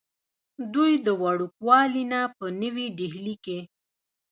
دوي 0.73 0.93
د 1.05 1.07
وړوکوالي 1.21 2.03
نه 2.11 2.21
پۀ 2.35 2.45
نوي 2.61 2.85
ډيلي 2.99 3.35
کښې 3.43 3.59